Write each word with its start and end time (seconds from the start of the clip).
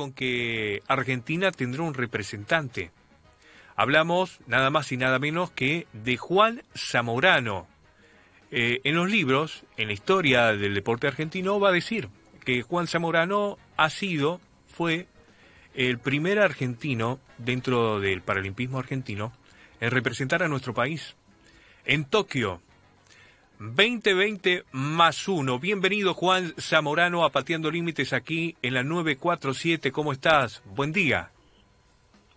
con 0.00 0.12
que 0.14 0.82
Argentina 0.88 1.52
tendrá 1.52 1.82
un 1.82 1.92
representante. 1.92 2.90
Hablamos 3.76 4.40
nada 4.46 4.70
más 4.70 4.90
y 4.92 4.96
nada 4.96 5.18
menos 5.18 5.50
que 5.50 5.86
de 5.92 6.16
Juan 6.16 6.62
Zamorano. 6.74 7.66
Eh, 8.50 8.80
en 8.84 8.94
los 8.94 9.10
libros, 9.10 9.64
en 9.76 9.88
la 9.88 9.92
historia 9.92 10.56
del 10.56 10.72
deporte 10.72 11.06
argentino, 11.06 11.60
va 11.60 11.68
a 11.68 11.72
decir 11.72 12.08
que 12.46 12.62
Juan 12.62 12.86
Zamorano 12.86 13.58
ha 13.76 13.90
sido, 13.90 14.40
fue 14.68 15.06
el 15.74 15.98
primer 15.98 16.38
argentino 16.38 17.20
dentro 17.36 18.00
del 18.00 18.22
paralimpismo 18.22 18.78
argentino 18.78 19.34
en 19.80 19.90
representar 19.90 20.42
a 20.42 20.48
nuestro 20.48 20.72
país. 20.72 21.14
En 21.84 22.06
Tokio, 22.06 22.62
2020 23.60 24.64
más 24.72 25.28
uno. 25.28 25.58
Bienvenido 25.58 26.14
Juan 26.14 26.54
Zamorano 26.58 27.26
a 27.26 27.30
Pateando 27.30 27.70
Límites 27.70 28.14
aquí 28.14 28.56
en 28.62 28.72
la 28.72 28.82
947. 28.82 29.92
¿Cómo 29.92 30.12
estás? 30.12 30.62
Buen 30.64 30.92
día. 30.92 31.28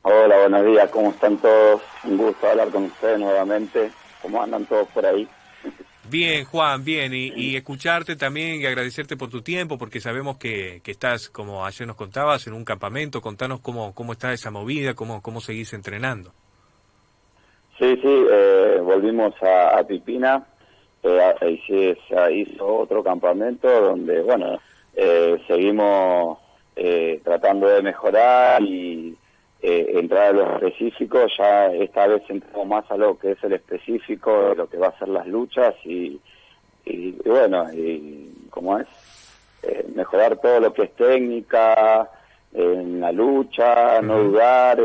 Hola, 0.02 0.38
buenos 0.40 0.66
días. 0.66 0.90
¿Cómo 0.90 1.12
están 1.12 1.38
todos? 1.38 1.82
Un 2.04 2.18
gusto 2.18 2.46
hablar 2.46 2.68
con 2.72 2.84
ustedes 2.84 3.20
nuevamente. 3.20 3.90
¿Cómo 4.22 4.44
andan 4.44 4.66
todos 4.66 4.86
por 4.90 5.06
ahí? 5.06 5.26
Bien, 6.10 6.44
Juan, 6.44 6.84
bien. 6.84 7.14
Y, 7.14 7.56
escucharte 7.56 8.18
también 8.18 8.60
y 8.60 8.66
agradecerte 8.66 9.16
por 9.16 9.30
tu 9.30 9.42
tiempo, 9.42 9.78
porque 9.78 10.02
sabemos 10.02 10.36
que, 10.36 10.82
estás, 10.86 11.30
como 11.30 11.66
ayer 11.66 11.88
nos 11.88 11.96
contabas, 11.96 12.48
en 12.48 12.54
un 12.54 12.66
campamento. 12.66 13.22
Contanos 13.22 13.62
cómo, 13.62 13.96
cómo 13.96 14.12
está 14.12 14.34
esa 14.34 14.52
movida, 14.52 14.94
cómo, 14.94 15.22
cómo 15.22 15.40
seguís 15.40 15.72
entrenando. 15.72 16.34
Sí, 17.80 17.96
sí, 18.02 18.26
eh, 18.30 18.80
volvimos 18.84 19.34
a, 19.42 19.80
a 19.80 19.88
Pipina 19.88 20.46
eh, 21.04 21.98
se, 22.08 22.34
hizo 22.34 22.66
otro 22.66 23.04
campamento 23.04 23.70
donde, 23.70 24.22
bueno, 24.22 24.60
eh, 24.96 25.38
seguimos 25.48 26.40
eh, 26.76 27.20
tratando 27.24 27.68
de 27.68 27.82
mejorar 27.82 28.62
y 28.64 29.16
eh, 29.62 29.92
entrar 29.96 30.28
a 30.28 30.32
lo 30.32 30.56
específico, 30.56 31.20
ya 31.38 31.68
esta 31.68 32.08
vez 32.08 32.24
entramos 32.30 32.68
más 32.68 32.90
a 32.92 32.98
lo 32.98 33.18
que 33.18 33.32
es 33.32 33.44
el 33.44 33.54
específico 33.54 34.50
de 34.50 34.56
lo 34.56 34.70
que 34.70 34.78
va 34.78 34.88
a 34.88 35.00
ser 35.00 35.10
las 35.10 35.28
luchas 35.28 35.76
y, 35.84 36.20
y, 36.86 37.12
bueno, 37.26 37.72
y 37.74 38.48
como 38.50 38.80
es, 38.80 38.88
eh, 39.64 39.86
mejorar 39.96 40.38
todo 40.38 40.60
lo 40.60 40.74
que 40.74 40.84
es 40.84 40.96
técnica, 40.96 42.10
en 42.56 43.00
la 43.02 43.12
lucha, 43.12 44.00
no 44.02 44.20
dudar, 44.26 44.80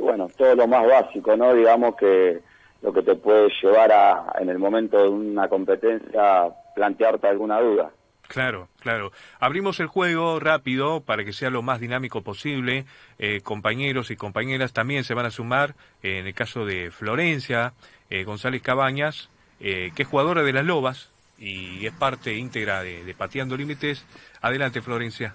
bueno, 0.00 0.28
todo 0.36 0.56
lo 0.56 0.66
más 0.66 0.84
básico, 0.84 1.36
¿no? 1.36 1.54
Digamos 1.54 1.94
que 1.94 2.40
lo 2.84 2.92
que 2.92 3.02
te 3.02 3.14
puede 3.14 3.48
llevar 3.62 3.90
a, 3.90 4.34
en 4.38 4.50
el 4.50 4.58
momento 4.58 5.02
de 5.02 5.08
una 5.08 5.48
competencia, 5.48 6.50
plantearte 6.74 7.26
alguna 7.26 7.58
duda. 7.58 7.90
Claro, 8.28 8.68
claro. 8.78 9.10
Abrimos 9.40 9.80
el 9.80 9.86
juego 9.86 10.38
rápido 10.38 11.00
para 11.00 11.24
que 11.24 11.32
sea 11.32 11.48
lo 11.48 11.62
más 11.62 11.80
dinámico 11.80 12.20
posible. 12.20 12.84
Eh, 13.18 13.40
compañeros 13.42 14.10
y 14.10 14.16
compañeras 14.16 14.74
también 14.74 15.04
se 15.04 15.14
van 15.14 15.24
a 15.24 15.30
sumar. 15.30 15.74
Eh, 16.02 16.18
en 16.18 16.26
el 16.26 16.34
caso 16.34 16.66
de 16.66 16.90
Florencia 16.90 17.72
eh, 18.10 18.24
González 18.24 18.60
Cabañas, 18.60 19.30
que 19.58 19.94
es 19.96 20.06
jugadora 20.06 20.42
de 20.42 20.52
las 20.52 20.64
Lobas 20.64 21.10
y 21.38 21.86
es 21.86 21.92
parte 21.94 22.34
íntegra 22.34 22.82
de, 22.82 23.02
de 23.02 23.14
Pateando 23.14 23.56
Límites. 23.56 24.04
Adelante, 24.42 24.82
Florencia. 24.82 25.34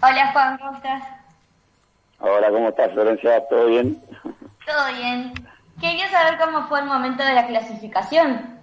Hola, 0.00 0.30
Juan, 0.32 0.58
¿cómo 0.58 0.76
estás? 0.76 1.02
Hola, 2.20 2.48
¿cómo 2.50 2.68
estás, 2.68 2.92
Florencia? 2.92 3.42
¿Todo 3.48 3.66
bien? 3.66 4.00
Todo 4.64 4.92
bien. 4.92 5.34
Quería 5.80 6.08
saber 6.10 6.38
cómo 6.38 6.66
fue 6.68 6.80
el 6.80 6.86
momento 6.86 7.24
de 7.24 7.34
la 7.34 7.46
clasificación. 7.46 8.54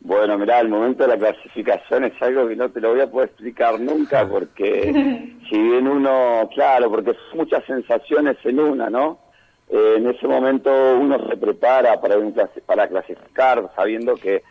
Bueno, 0.00 0.36
mirá, 0.36 0.60
el 0.60 0.68
momento 0.68 1.04
de 1.04 1.16
la 1.16 1.16
clasificación 1.16 2.04
es 2.04 2.12
algo 2.20 2.46
que 2.46 2.56
no 2.56 2.70
te 2.70 2.80
lo 2.80 2.90
voy 2.90 3.00
a 3.00 3.10
poder 3.10 3.30
explicar 3.30 3.80
nunca 3.80 4.28
porque 4.28 4.92
si 5.48 5.58
bien 5.58 5.88
uno, 5.88 6.48
claro, 6.54 6.90
porque 6.90 7.14
son 7.30 7.38
muchas 7.38 7.64
sensaciones 7.64 8.36
en 8.44 8.60
una, 8.60 8.90
¿no? 8.90 9.18
Eh, 9.70 9.94
en 9.96 10.06
ese 10.06 10.28
momento 10.28 10.70
uno 11.00 11.26
se 11.26 11.38
prepara 11.38 11.98
para, 11.98 12.16
para 12.66 12.86
clasificar 12.86 13.70
sabiendo 13.74 14.14
que 14.16 14.42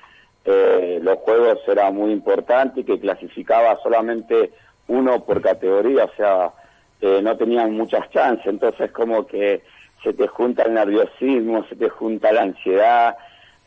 eh, 0.44 1.00
los 1.02 1.20
juegos 1.20 1.60
era 1.68 1.92
muy 1.92 2.12
importante 2.12 2.82
y 2.82 2.84
que 2.84 3.00
clasificaba 3.00 3.78
solamente 3.84 4.52
uno 4.88 5.24
por 5.24 5.40
categoría, 5.42 6.06
o 6.06 6.16
sea, 6.18 6.52
eh, 7.00 7.22
no 7.22 7.38
tenían 7.38 7.78
muchas 7.78 8.10
chances, 8.10 8.48
entonces 8.48 8.92
como 8.92 9.26
que 9.28 9.62
se 10.04 10.14
te 10.14 10.28
junta 10.28 10.64
el 10.64 10.74
nerviosismo, 10.74 11.66
se 11.70 11.76
te 11.76 11.90
junta 11.90 12.32
la 12.32 12.42
ansiedad, 12.42 13.18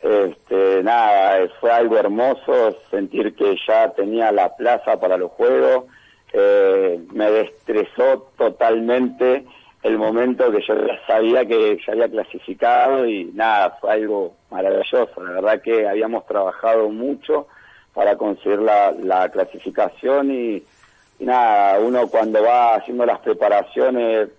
este, 0.01 0.83
nada, 0.83 1.47
fue 1.59 1.71
algo 1.71 1.97
hermoso 1.97 2.77
sentir 2.91 3.35
que 3.35 3.57
ya 3.67 3.89
tenía 3.91 4.31
la 4.31 4.55
plaza 4.55 4.99
para 4.99 5.17
los 5.17 5.31
juegos, 5.31 5.85
eh, 6.33 6.99
me 7.11 7.31
destresó 7.31 8.29
totalmente 8.37 9.45
el 9.81 9.97
momento 9.97 10.51
que 10.51 10.61
yo 10.61 10.75
sabía 11.07 11.45
que 11.45 11.79
ya 11.85 11.93
había 11.93 12.09
clasificado 12.09 13.07
y 13.07 13.25
nada, 13.33 13.77
fue 13.81 13.93
algo 13.93 14.33
maravilloso, 14.51 15.23
la 15.23 15.31
verdad 15.31 15.61
que 15.61 15.87
habíamos 15.87 16.25
trabajado 16.27 16.89
mucho 16.89 17.47
para 17.93 18.15
conseguir 18.15 18.59
la, 18.59 18.91
la 18.91 19.29
clasificación 19.29 20.31
y, 20.31 20.63
y 21.19 21.25
nada, 21.25 21.79
uno 21.79 22.07
cuando 22.07 22.43
va 22.43 22.75
haciendo 22.75 23.05
las 23.05 23.19
preparaciones 23.19 24.29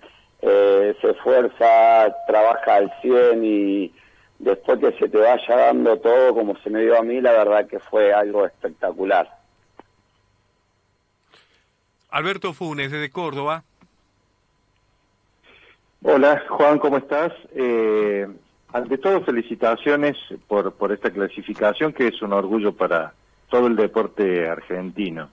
eh, 0.41 0.97
se 1.01 1.11
esfuerza, 1.11 2.15
trabaja 2.27 2.77
al 2.77 2.93
100 3.03 3.45
y 3.45 3.93
después 4.39 4.79
que 4.79 4.93
se 4.99 5.09
te 5.09 5.19
vaya 5.19 5.57
dando 5.57 5.99
todo 5.99 6.35
como 6.35 6.57
se 6.59 6.71
me 6.71 6.83
dio 6.83 6.97
a 6.97 7.03
mí, 7.03 7.21
la 7.21 7.33
verdad 7.33 7.67
que 7.67 7.81
fue 7.81 8.13
algo 8.13 8.47
espectacular. 8.47 9.29
Alberto 12.11 12.53
Funes, 12.53 12.91
desde 12.91 13.11
Córdoba. 13.11 13.65
Hola, 16.03 16.43
Juan, 16.49 16.79
¿cómo 16.79 16.99
estás? 16.99 17.33
Eh, 17.55 18.27
ante 18.73 18.99
todo, 18.99 19.23
felicitaciones 19.25 20.17
por, 20.47 20.73
por 20.75 20.93
esta 20.93 21.11
clasificación 21.11 21.93
que 21.93 22.09
es 22.09 22.23
un 22.23 22.33
orgullo 22.33 22.73
para 22.73 23.13
todo 23.51 23.67
el 23.67 23.75
deporte 23.75 24.49
argentino 24.49 25.31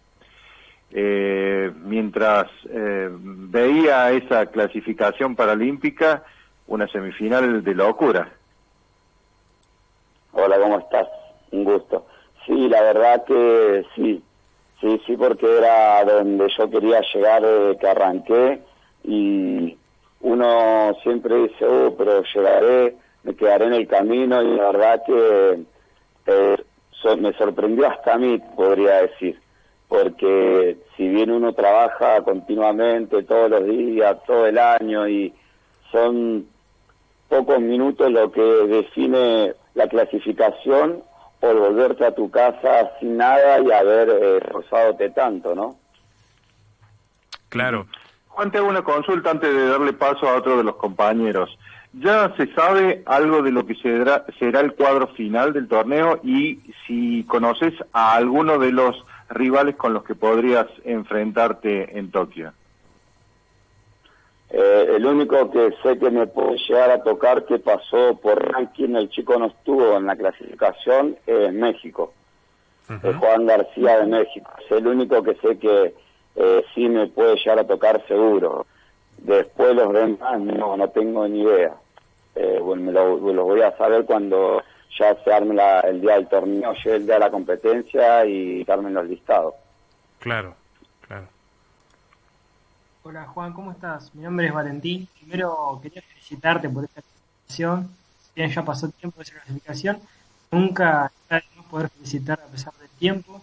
eh, 0.91 1.71
mientras 1.83 2.47
eh, 2.69 3.09
veía 3.55 4.11
esa 4.11 4.47
clasificación 4.47 5.33
paralímpica, 5.33 6.23
una 6.67 6.89
semifinal 6.89 7.63
de 7.63 7.73
locura. 7.73 8.29
Hola, 10.33 10.57
¿cómo 10.59 10.79
estás? 10.79 11.07
Un 11.51 11.63
gusto. 11.63 12.05
Sí, 12.45 12.67
la 12.67 12.81
verdad 12.81 13.23
que 13.23 13.85
sí, 13.95 14.21
sí, 14.81 15.01
sí, 15.07 15.15
porque 15.15 15.47
era 15.57 16.03
donde 16.03 16.49
yo 16.57 16.69
quería 16.69 16.99
llegar 17.13 17.43
que 17.79 17.87
arranqué 17.87 18.61
y 19.05 19.77
uno 20.19 20.93
siempre 21.01 21.35
dice, 21.43 21.65
oh, 21.65 21.95
pero 21.97 22.23
llegaré, 22.23 22.97
me 23.23 23.35
quedaré 23.35 23.67
en 23.67 23.73
el 23.73 23.87
camino 23.87 24.41
y 24.43 24.57
la 24.57 24.71
verdad 24.71 25.03
que 25.05 25.63
eh, 26.25 26.57
me 27.17 27.31
sorprendió 27.33 27.87
hasta 27.87 28.15
a 28.15 28.17
mí, 28.17 28.37
podría 28.57 29.03
decir 29.03 29.39
porque 29.87 30.77
si 30.97 31.07
bien 31.07 31.31
uno 31.31 31.53
trabaja 31.53 32.21
continuamente 32.23 33.23
todos 33.23 33.49
los 33.49 33.65
días, 33.65 34.17
todo 34.25 34.47
el 34.47 34.57
año 34.57 35.07
y 35.07 35.33
son 35.91 36.47
pocos 37.29 37.59
minutos 37.59 38.11
lo 38.11 38.31
que 38.31 38.41
define 38.41 39.53
la 39.73 39.87
clasificación 39.87 41.03
o 41.41 41.53
volverte 41.53 42.05
a 42.05 42.15
tu 42.15 42.29
casa 42.31 42.91
sin 42.99 43.17
nada 43.17 43.59
y 43.59 43.71
haber 43.71 44.09
eh, 44.09 44.37
esforzadote 44.37 45.09
tanto, 45.11 45.53
¿no? 45.53 45.77
Claro. 47.49 47.87
Juan, 48.29 48.51
te 48.51 48.57
hago 48.57 48.67
una 48.67 48.83
consulta 48.83 49.31
antes 49.31 49.53
de 49.53 49.67
darle 49.67 49.93
paso 49.93 50.27
a 50.27 50.35
otro 50.35 50.57
de 50.57 50.63
los 50.63 50.75
compañeros. 50.75 51.57
¿Ya 51.93 52.33
se 52.35 52.53
sabe 52.53 53.03
algo 53.05 53.41
de 53.41 53.51
lo 53.51 53.65
que 53.65 53.75
será, 53.75 54.25
será 54.37 54.59
el 54.59 54.73
cuadro 54.73 55.07
final 55.07 55.53
del 55.53 55.69
torneo 55.69 56.19
y 56.23 56.59
si 56.85 57.23
conoces 57.23 57.73
a 57.93 58.15
alguno 58.15 58.59
de 58.59 58.73
los 58.73 59.05
rivales 59.29 59.75
con 59.75 59.93
los 59.93 60.03
que 60.03 60.15
podrías 60.15 60.67
enfrentarte 60.83 61.97
en 61.97 62.11
Tokio? 62.11 62.53
Eh, 64.49 64.87
el 64.95 65.05
único 65.05 65.51
que 65.51 65.73
sé 65.83 65.97
que 65.97 66.09
me 66.09 66.27
puede 66.27 66.57
llegar 66.67 66.91
a 66.91 67.03
tocar 67.03 67.45
que 67.45 67.59
pasó 67.59 68.19
por 68.21 68.41
ranking, 68.51 68.95
el 68.95 69.09
chico 69.09 69.37
no 69.37 69.47
estuvo 69.47 69.97
en 69.97 70.05
la 70.05 70.15
clasificación, 70.15 71.17
es 71.25 71.51
México. 71.53 72.13
Juan 72.87 73.47
García 73.47 73.99
de 73.99 74.05
México. 74.05 74.51
Es 74.63 74.71
el 74.71 74.87
único 74.87 75.23
que 75.23 75.33
sé 75.35 75.57
que 75.57 75.93
eh, 76.35 76.65
sí 76.73 76.87
me 76.87 77.07
puede 77.07 77.35
llegar 77.37 77.59
a 77.59 77.67
tocar 77.67 78.05
seguro. 78.07 78.65
Después 79.17 79.75
los 79.75 79.91
demás 79.91 80.39
no, 80.39 80.77
no 80.77 80.89
tengo 80.89 81.27
ni 81.27 81.41
idea. 81.41 81.75
Eh, 82.35 82.59
bueno, 82.61 82.83
me 82.83 82.91
lo, 82.91 83.45
voy 83.45 83.61
a 83.61 83.75
saber 83.77 84.05
cuando 84.05 84.61
ya 84.97 85.15
se 85.23 85.33
arme 85.33 85.55
el 85.83 86.01
día 86.01 86.15
del 86.15 86.27
torneo, 86.27 86.73
llegue 86.73 86.95
el 86.95 87.05
día 87.05 87.15
de 87.15 87.19
la 87.19 87.31
competencia 87.31 88.25
y 88.25 88.63
darme 88.63 88.89
los 88.91 89.07
listados. 89.07 89.53
Claro, 90.19 90.55
claro. 91.07 91.27
Hola 93.03 93.25
Juan, 93.25 93.53
¿cómo 93.53 93.71
estás? 93.71 94.13
Mi 94.15 94.23
nombre 94.23 94.47
es 94.47 94.53
Valentín. 94.53 95.07
Primero 95.19 95.79
quería 95.83 96.01
felicitarte 96.01 96.69
por 96.69 96.85
esta 96.85 97.01
clasificación. 97.01 97.89
Si 98.23 98.31
bien 98.35 98.49
ya 98.49 98.65
pasó 98.65 98.89
tiempo 98.89 99.17
de 99.17 99.23
esa 99.23 99.33
clasificación, 99.33 99.99
nunca 100.51 101.11
de 101.29 101.43
poder 101.69 101.89
felicitar 101.89 102.39
a 102.39 102.47
pesar 102.47 102.73
del 102.79 102.89
tiempo. 102.89 103.41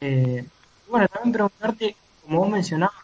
Eh, 0.00 0.44
bueno, 0.88 1.08
también 1.08 1.32
preguntarte, 1.32 1.96
como 2.22 2.40
vos 2.40 2.50
mencionabas, 2.50 2.96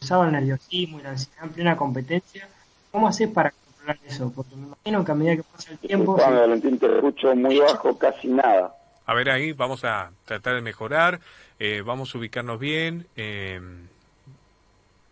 usaba 0.00 0.26
el 0.26 0.32
nerviosismo 0.32 0.98
y 0.98 1.02
la 1.02 1.10
ansiedad 1.10 1.44
en 1.44 1.50
plena 1.50 1.76
competencia. 1.76 2.48
¿Cómo 2.90 3.08
haces 3.08 3.28
para 3.28 3.52
controlar 3.86 3.98
eso? 4.06 4.32
Porque 4.34 4.56
me 4.56 4.66
imagino 4.66 5.04
que 5.04 5.12
a 5.12 5.14
medida 5.14 5.36
que 5.36 5.42
pasa 5.42 5.72
el 5.72 5.78
tiempo... 5.78 6.14
Juan, 6.14 6.34
Valentín, 6.34 6.78
te 6.78 6.86
escucho 6.86 7.34
muy 7.34 7.58
bajo, 7.58 7.96
casi 7.98 8.28
nada. 8.28 8.74
A 9.06 9.14
ver 9.14 9.30
ahí, 9.30 9.52
vamos 9.52 9.84
a 9.84 10.10
tratar 10.24 10.56
de 10.56 10.62
mejorar, 10.62 11.20
eh, 11.58 11.82
vamos 11.84 12.14
a 12.14 12.18
ubicarnos 12.18 12.58
bien. 12.58 13.06
Eh, 13.16 13.60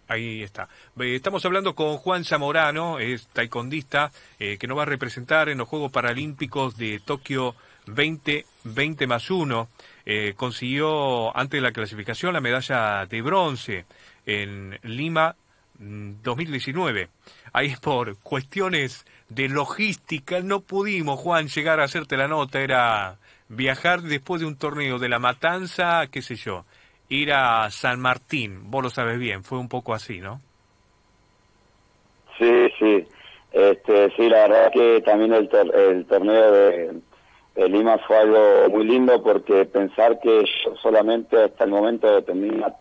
ahí 0.08 0.42
está. 0.42 0.68
Estamos 0.98 1.44
hablando 1.44 1.74
con 1.74 1.96
Juan 1.98 2.24
Zamorano, 2.24 2.98
es 2.98 3.28
taekwondista, 3.28 4.10
eh, 4.38 4.58
que 4.58 4.66
nos 4.66 4.78
va 4.78 4.82
a 4.82 4.86
representar 4.86 5.48
en 5.48 5.58
los 5.58 5.68
Juegos 5.68 5.92
Paralímpicos 5.92 6.76
de 6.76 7.00
Tokio 7.04 7.54
2020 7.86 9.06
más 9.06 9.30
1. 9.30 9.68
Eh, 10.06 10.34
consiguió 10.36 11.36
antes 11.36 11.58
de 11.58 11.62
la 11.62 11.72
clasificación 11.72 12.34
la 12.34 12.40
medalla 12.40 13.06
de 13.06 13.22
bronce 13.22 13.84
en 14.26 14.78
Lima 14.82 15.36
2019. 15.78 17.06
Mm, 17.06 17.08
Ahí 17.52 17.74
por 17.80 18.18
cuestiones 18.18 19.04
de 19.28 19.48
logística 19.48 20.40
no 20.40 20.60
pudimos, 20.60 21.20
Juan, 21.20 21.48
llegar 21.48 21.80
a 21.80 21.84
hacerte 21.84 22.16
la 22.16 22.28
nota. 22.28 22.60
Era 22.60 23.16
viajar 23.48 24.02
después 24.02 24.40
de 24.40 24.46
un 24.46 24.56
torneo 24.56 24.98
de 24.98 25.08
la 25.08 25.18
Matanza, 25.18 26.06
qué 26.10 26.22
sé 26.22 26.36
yo, 26.36 26.64
ir 27.08 27.32
a 27.32 27.70
San 27.70 28.00
Martín. 28.00 28.70
Vos 28.70 28.82
lo 28.82 28.90
sabes 28.90 29.18
bien, 29.18 29.44
fue 29.44 29.58
un 29.58 29.68
poco 29.68 29.94
así, 29.94 30.20
¿no? 30.20 30.40
Sí, 32.38 32.68
sí. 32.78 33.06
Este, 33.52 34.10
sí, 34.16 34.28
la 34.28 34.48
verdad 34.48 34.72
que 34.72 35.00
también 35.02 35.32
el, 35.32 35.48
el 35.74 36.04
torneo 36.06 36.52
de, 36.52 37.00
Lima 37.68 37.98
fue 37.98 38.16
algo 38.18 38.68
muy 38.70 38.84
lindo 38.84 39.22
porque 39.22 39.64
pensar 39.64 40.18
que 40.18 40.44
yo 40.44 40.74
solamente 40.82 41.40
hasta 41.40 41.62
el 41.62 41.70
momento 41.70 42.20
tenía 42.24 42.74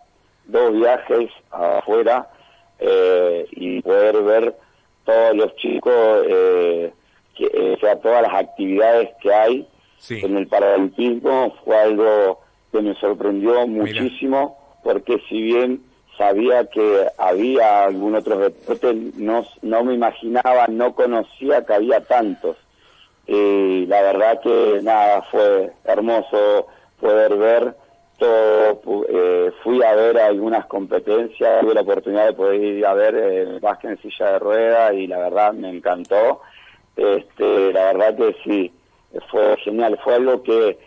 dos 0.46 0.74
viajes 0.74 1.30
afuera 1.52 2.28
eh, 2.80 3.46
y 3.52 3.82
poder 3.82 4.22
ver 4.24 4.56
todos 5.06 5.36
los 5.36 5.56
chicos, 5.58 6.26
eh, 6.28 6.94
que, 7.36 7.46
eh, 7.46 7.74
o 7.76 7.80
sea, 7.80 7.96
todas 7.98 8.22
las 8.24 8.34
actividades 8.34 9.10
que 9.22 9.34
hay 9.34 9.68
en 10.10 10.38
el 10.38 10.48
Paralimpismo 10.48 11.56
fue 11.64 11.78
algo 11.78 12.40
que 12.72 12.82
me 12.82 12.94
sorprendió 12.96 13.68
muchísimo 13.68 14.58
porque 14.84 15.22
si 15.30 15.42
bien 15.42 15.82
sabía 16.18 16.66
que 16.66 17.08
había 17.18 17.86
algún 17.86 18.16
otro 18.16 18.38
deporte, 18.38 18.94
no, 19.16 19.46
no 19.62 19.84
me 19.84 19.94
imaginaba, 19.94 20.68
no 20.68 20.94
conocía 20.94 21.66
que 21.66 21.74
había 21.74 22.02
tantos. 22.02 22.58
Y 23.26 23.86
la 23.88 24.02
verdad 24.02 24.42
que 24.42 24.80
nada, 24.84 25.22
fue 25.32 25.72
hermoso 25.86 26.68
poder 27.00 27.36
ver 27.36 27.76
Eh, 28.26 29.52
fui 29.64 29.84
a 29.84 29.96
ver 29.96 30.18
algunas 30.18 30.66
competencias, 30.66 31.62
tuve 31.62 31.74
la 31.74 31.82
oportunidad 31.82 32.28
de 32.28 32.34
poder 32.34 32.64
ir 32.64 32.86
a 32.86 32.94
ver 32.94 33.16
el 33.16 33.60
básquet 33.60 33.92
en 33.92 34.02
silla 34.02 34.34
de 34.34 34.40
rueda 34.40 34.94
y 34.94 35.08
la 35.08 35.20
verdad 35.20 35.54
me 35.54 35.70
encantó. 35.70 36.42
Este, 36.96 37.74
la 37.74 37.94
verdad 37.94 38.16
que 38.16 38.36
sí, 38.44 38.72
fue 39.30 39.58
genial, 39.58 40.00
fue 40.04 40.16
algo 40.16 40.44
que 40.44 40.78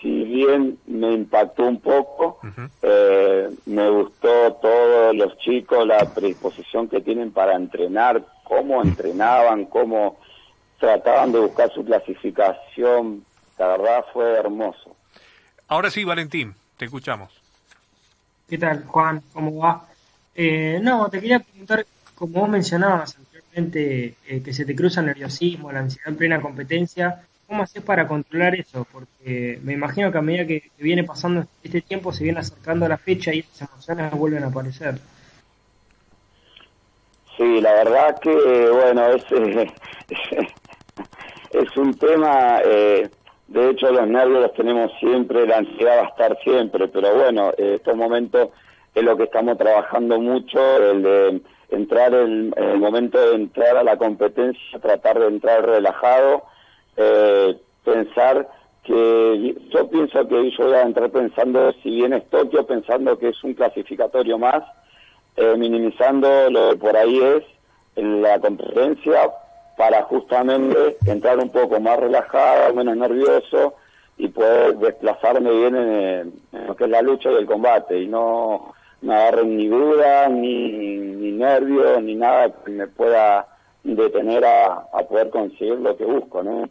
si 0.00 0.24
bien 0.24 0.78
me 0.86 1.12
impactó 1.12 1.62
un 1.62 1.80
poco, 1.80 2.40
eh, 2.82 3.48
me 3.66 3.88
gustó 3.88 4.54
todos 4.54 5.14
los 5.14 5.38
chicos, 5.38 5.86
la 5.86 6.12
predisposición 6.12 6.88
que 6.88 7.00
tienen 7.00 7.30
para 7.30 7.54
entrenar, 7.54 8.22
cómo 8.42 8.82
entrenaban, 8.82 9.66
cómo 9.66 10.18
trataban 10.80 11.30
de 11.30 11.38
buscar 11.38 11.72
su 11.72 11.84
clasificación. 11.84 13.24
La 13.58 13.68
verdad 13.68 14.04
fue 14.12 14.28
hermoso. 14.32 14.96
Ahora 15.68 15.90
sí, 15.90 16.02
Valentín, 16.02 16.54
te 16.82 16.86
escuchamos. 16.86 17.30
¿Qué 18.48 18.58
tal, 18.58 18.84
Juan? 18.86 19.22
¿Cómo 19.32 19.56
va? 19.56 19.86
Eh, 20.34 20.80
no, 20.82 21.08
te 21.08 21.20
quería 21.20 21.38
preguntar, 21.38 21.86
como 22.16 22.40
vos 22.40 22.48
mencionabas 22.48 23.16
anteriormente, 23.16 24.16
eh, 24.26 24.42
que 24.42 24.52
se 24.52 24.64
te 24.64 24.74
cruza 24.74 24.98
el 24.98 25.06
nerviosismo, 25.06 25.70
la 25.70 25.78
ansiedad 25.78 26.08
en 26.08 26.16
plena 26.16 26.40
competencia. 26.40 27.22
¿Cómo 27.46 27.62
haces 27.62 27.84
para 27.84 28.08
controlar 28.08 28.56
eso? 28.56 28.84
Porque 28.90 29.60
me 29.62 29.74
imagino 29.74 30.10
que 30.10 30.18
a 30.18 30.22
medida 30.22 30.44
que, 30.44 30.72
viene 30.76 31.04
pasando 31.04 31.46
este 31.62 31.82
tiempo 31.82 32.12
se 32.12 32.24
viene 32.24 32.40
acercando 32.40 32.88
la 32.88 32.98
fecha 32.98 33.32
y 33.32 33.38
esas 33.38 33.70
emociones 33.70 34.10
vuelven 34.10 34.42
a 34.42 34.48
aparecer. 34.48 34.98
Sí, 37.36 37.60
la 37.60 37.74
verdad 37.74 38.18
que, 38.18 38.70
bueno, 38.70 39.06
es, 39.12 39.24
es 41.52 41.76
un 41.76 41.94
tema, 41.94 42.58
eh, 42.64 43.08
de 43.52 43.70
hecho 43.70 43.90
los 43.90 44.06
nervios 44.08 44.42
los 44.42 44.54
tenemos 44.54 44.90
siempre, 44.98 45.46
la 45.46 45.58
ansiedad 45.58 45.98
va 45.98 46.02
a 46.04 46.08
estar 46.08 46.38
siempre, 46.42 46.88
pero 46.88 47.14
bueno, 47.14 47.52
estos 47.58 47.94
momentos 47.96 48.48
es 48.94 49.02
lo 49.02 49.16
que 49.16 49.24
estamos 49.24 49.58
trabajando 49.58 50.18
mucho, 50.18 50.60
el 50.78 51.02
de 51.02 51.40
entrar 51.70 52.14
en 52.14 52.54
el 52.56 52.78
momento 52.78 53.18
de 53.18 53.36
entrar 53.36 53.76
a 53.76 53.82
la 53.82 53.96
competencia, 53.96 54.78
tratar 54.80 55.18
de 55.18 55.26
entrar 55.26 55.66
relajado, 55.66 56.44
eh, 56.96 57.58
pensar 57.84 58.48
que 58.84 59.54
yo 59.70 59.88
pienso 59.88 60.26
que 60.28 60.50
yo 60.50 60.64
voy 60.64 60.74
a 60.74 60.82
entrar 60.82 61.10
pensando, 61.10 61.72
si 61.82 61.90
bien 61.90 62.14
es 62.14 62.26
Tokio, 62.28 62.66
pensando 62.66 63.18
que 63.18 63.28
es 63.28 63.44
un 63.44 63.54
clasificatorio 63.54 64.38
más, 64.38 64.62
eh, 65.36 65.54
minimizando 65.58 66.50
lo 66.50 66.70
que 66.70 66.76
por 66.76 66.96
ahí 66.96 67.18
es 67.18 67.44
en 67.96 68.22
la 68.22 68.38
competencia 68.40 69.30
para 69.76 70.02
justamente 70.04 70.96
entrar 71.06 71.38
un 71.38 71.50
poco 71.50 71.80
más 71.80 71.98
relajado, 71.98 72.74
menos 72.74 72.96
nervioso 72.96 73.74
y 74.18 74.28
poder 74.28 74.76
desplazarme 74.76 75.50
bien 75.50 75.76
en, 75.76 76.32
lo 76.66 76.76
que 76.76 76.84
es 76.84 76.90
la 76.90 77.02
lucha 77.02 77.30
y 77.30 77.36
el 77.36 77.46
combate 77.46 78.00
y 78.00 78.06
no 78.06 78.74
me 79.00 79.14
agarren 79.14 79.56
ni 79.56 79.68
duda, 79.68 80.28
ni, 80.28 80.70
ni 80.70 81.32
nervios, 81.32 82.02
ni 82.02 82.14
nada 82.14 82.52
que 82.64 82.70
me 82.70 82.86
pueda 82.86 83.46
detener 83.82 84.44
a, 84.44 84.86
a 84.92 85.02
poder 85.08 85.30
conseguir 85.30 85.78
lo 85.78 85.96
que 85.96 86.04
busco, 86.04 86.42
¿no? 86.42 86.68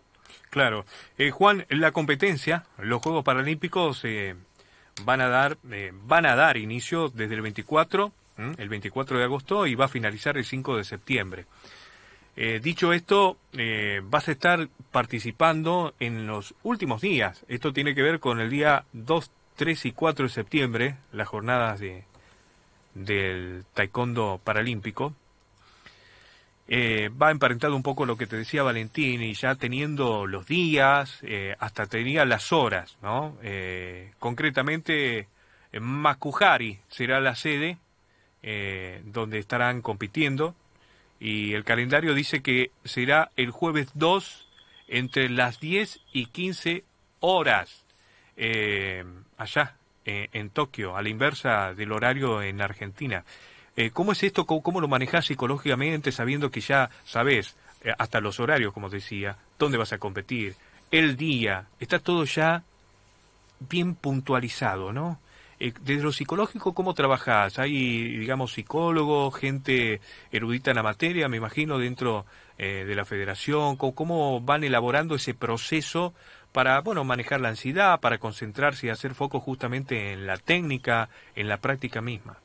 Claro. 0.52 0.86
Eh, 1.18 1.32
Juan, 1.32 1.66
la 1.70 1.92
competencia, 1.92 2.66
los 2.78 3.02
Juegos 3.02 3.24
Paralímpicos 3.24 4.02
eh, 4.04 4.36
van 5.06 5.22
a 5.22 5.30
dar 5.30 5.58
eh, 5.72 5.92
van 5.94 6.26
a 6.26 6.36
dar 6.36 6.58
inicio 6.58 7.08
desde 7.10 7.36
el 7.36 7.42
24, 7.42 8.12
el 8.58 8.70
24 8.70 9.18
de 9.18 9.24
agosto 9.24 9.66
y 9.66 9.76
va 9.76 9.86
a 9.86 9.88
finalizar 9.88 10.38
el 10.38 10.46
5 10.46 10.78
de 10.78 10.84
septiembre. 10.84 11.46
Dicho 12.36 12.94
esto, 12.94 13.38
vas 14.04 14.28
a 14.28 14.32
estar 14.32 14.68
participando 14.92 15.94
en 16.00 16.28
los 16.28 16.54
últimos 16.64 17.02
días. 17.02 17.46
Esto 17.48 17.74
tiene 17.74 17.94
que 17.94 18.02
ver 18.02 18.20
con 18.20 18.40
el 18.40 18.50
día 18.50 18.86
2, 18.94 19.32
3 19.56 19.86
y 19.86 19.92
4 19.92 20.26
de 20.26 20.30
septiembre, 20.30 20.96
las 21.12 21.28
jornadas 21.28 21.80
de, 21.80 22.04
del 22.94 23.66
taekwondo 23.74 24.40
paralímpico. 24.44 25.14
Eh, 26.68 27.10
va 27.10 27.32
emparentado 27.32 27.76
un 27.76 27.84
poco 27.84 28.06
lo 28.06 28.16
que 28.16 28.28
te 28.28 28.38
decía 28.38 28.64
Valentín 28.64 29.22
y 29.22 29.34
ya 29.34 29.56
teniendo 29.56 30.26
los 30.26 30.46
días, 30.46 31.20
eh, 31.22 31.56
hasta 31.60 31.86
tenía 31.86 32.24
las 32.24 32.54
horas, 32.54 32.98
¿no? 33.02 33.38
Eh, 33.42 34.14
concretamente, 34.20 35.28
Makuhari 35.80 36.80
será 36.88 37.20
la 37.20 37.36
sede 37.36 37.78
donde 39.04 39.38
estarán 39.38 39.84
compitiendo 39.84 40.56
y 41.22 41.54
el 41.54 41.64
calendario 41.64 42.14
dice 42.14 42.42
que 42.42 42.72
será 42.84 43.32
el 43.38 43.52
jueves 43.52 43.92
2 43.94 44.50
entre 44.90 45.30
las 45.30 45.62
10 45.62 46.02
y 46.12 46.26
15 46.26 46.84
horas 47.22 47.86
allá 49.38 49.76
en 50.04 50.50
Tokio, 50.50 50.98
a 50.98 51.02
la 51.04 51.10
inversa 51.10 51.74
del 51.76 51.92
horario 51.92 52.42
en 52.42 52.60
Argentina. 52.60 53.24
Eh, 53.76 53.92
¿Cómo 53.92 54.12
es 54.12 54.24
esto? 54.24 54.46
¿Cómo, 54.46 54.82
lo 54.82 54.88
manejas 54.88 55.26
psicológicamente 55.26 56.12
sabiendo 56.12 56.52
que 56.52 56.60
ya 56.60 56.90
sabes 57.06 57.56
eh, 57.84 57.94
hasta 57.98 58.20
los 58.20 58.40
horarios, 58.40 58.74
como 58.74 58.90
decía, 58.90 59.38
dónde 59.58 59.78
vas 59.78 59.94
a 59.94 59.98
competir, 59.98 60.56
el 60.92 61.16
día, 61.16 61.68
está 61.80 62.00
todo 62.00 62.26
ya 62.26 62.64
bien 63.60 63.96
puntualizado, 63.96 64.92
¿no? 64.92 65.20
Eh, 65.64 65.74
desde 65.82 66.04
lo 66.04 66.12
psicológico, 66.12 66.74
¿cómo 66.74 66.94
trabajas? 66.94 67.60
¿Hay, 67.60 68.18
digamos, 68.18 68.54
psicólogos, 68.54 69.36
gente 69.36 70.02
erudita 70.32 70.72
en 70.72 70.78
la 70.78 70.84
materia, 70.84 71.28
me 71.28 71.38
imagino, 71.38 71.78
dentro 71.78 72.26
de 72.58 72.94
la 72.94 73.06
federación? 73.06 73.76
¿Cómo, 73.76 73.96
¿Cómo, 73.96 74.40
van 74.40 74.64
elaborando 74.64 75.16
ese 75.16 75.34
proceso 75.34 76.14
para, 76.52 76.80
bueno, 76.82 77.04
manejar 77.04 77.42
la 77.42 77.50
ansiedad, 77.50 78.00
para 78.00 78.20
concentrarse 78.20 78.86
y 78.86 78.90
hacer 78.92 79.16
foco 79.16 79.40
justamente 79.40 80.14
en 80.14 80.28
la 80.28 80.38
técnica, 80.38 81.10
en 81.36 81.48
la 81.48 81.58
práctica 81.58 82.02
misma? 82.02 82.38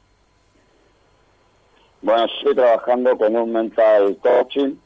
Bueno, 2.02 2.26
estoy 2.26 2.54
trabajando 2.54 3.16
con 3.16 3.36
un 3.36 3.52
mental 3.52 4.16
coaching 4.22 4.76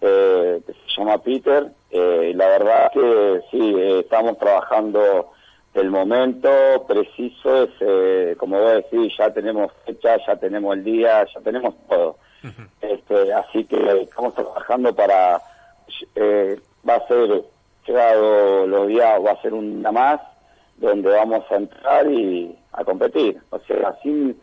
eh, 0.00 0.62
que 0.66 0.72
se 0.72 1.00
llama 1.00 1.18
Peter. 1.18 1.70
Eh, 1.90 2.32
la 2.34 2.48
verdad 2.48 2.90
que 2.92 3.40
sí, 3.50 3.74
eh, 3.76 4.00
estamos 4.00 4.38
trabajando 4.38 5.32
el 5.76 5.90
momento 5.90 6.50
preciso. 6.86 7.64
Es, 7.64 7.70
eh, 7.80 8.36
como 8.38 8.58
voy 8.58 8.68
a 8.68 8.74
decir, 8.74 9.10
ya 9.18 9.32
tenemos 9.32 9.72
fecha, 9.84 10.16
ya 10.26 10.36
tenemos 10.36 10.76
el 10.76 10.84
día, 10.84 11.26
ya 11.32 11.40
tenemos 11.40 11.74
todo. 11.88 12.16
este, 12.80 13.32
así 13.32 13.64
que 13.64 14.02
estamos 14.02 14.34
trabajando 14.34 14.94
para. 14.94 15.40
va 16.88 16.94
a 16.94 17.08
ser, 17.08 17.42
llegado 17.86 18.66
los 18.66 18.88
días, 18.88 19.20
va 19.24 19.32
a 19.32 19.42
ser 19.42 19.54
una 19.54 19.92
más 19.92 20.20
donde 20.76 21.08
vamos 21.10 21.44
a 21.50 21.56
entrar 21.56 22.10
y 22.10 22.56
a 22.72 22.84
competir. 22.84 23.40
O 23.50 23.58
sea, 23.60 23.96
sin 24.02 24.36